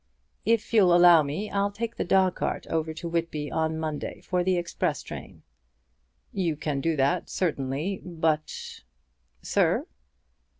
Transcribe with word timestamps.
"If 0.45 0.73
you'll 0.73 0.95
allow 0.95 1.21
me, 1.21 1.51
I'll 1.51 1.69
take 1.69 1.95
the 1.97 2.03
dog 2.03 2.35
cart 2.35 2.65
over 2.65 2.91
to 2.91 3.07
Whitby 3.07 3.51
on 3.51 3.77
Monday, 3.77 4.21
for 4.21 4.43
the 4.43 4.57
express 4.57 5.03
train." 5.03 5.43
"You 6.33 6.55
can 6.55 6.81
do 6.81 6.95
that 6.95 7.29
certainly, 7.29 8.01
but" 8.03 8.81
"Sir?" 9.43 9.85